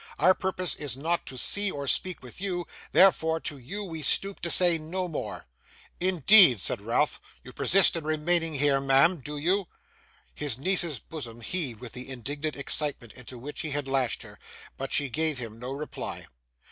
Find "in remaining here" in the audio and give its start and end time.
7.95-8.79